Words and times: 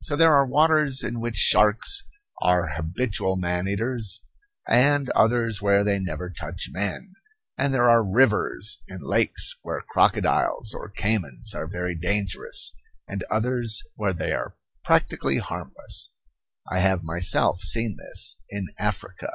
So 0.00 0.16
there 0.16 0.34
are 0.34 0.48
waters 0.48 1.04
in 1.04 1.20
which 1.20 1.36
sharks 1.36 2.02
are 2.42 2.70
habitual 2.74 3.36
man 3.36 3.68
eaters, 3.68 4.20
and 4.66 5.08
others 5.10 5.62
where 5.62 5.84
they 5.84 6.00
never 6.00 6.28
touch 6.28 6.68
men; 6.72 7.12
and 7.56 7.72
there 7.72 7.88
are 7.88 8.02
rivers 8.02 8.82
and 8.88 9.00
lakes 9.00 9.54
where 9.62 9.82
crocodiles 9.88 10.74
or 10.74 10.88
caymans 10.90 11.54
are 11.54 11.68
very 11.68 11.94
dangerous, 11.94 12.74
and 13.06 13.22
others 13.30 13.84
where 13.94 14.12
they 14.12 14.32
are 14.32 14.56
practically 14.82 15.38
harmless 15.38 16.10
I 16.68 16.80
have 16.80 17.04
myself 17.04 17.60
seen 17.60 17.96
this 17.96 18.38
in 18.48 18.70
Africa. 18.76 19.30